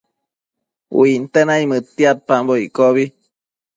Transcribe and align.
Uinte 0.99 1.39
naimëdtiadpambo 1.47 2.53
iccobi 2.65 3.03